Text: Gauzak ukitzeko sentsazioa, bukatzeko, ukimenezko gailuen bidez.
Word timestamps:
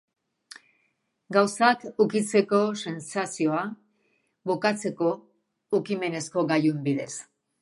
Gauzak 1.35 1.85
ukitzeko 2.05 2.61
sentsazioa, 2.85 3.61
bukatzeko, 4.53 5.13
ukimenezko 5.81 6.49
gailuen 6.55 6.83
bidez. 6.91 7.11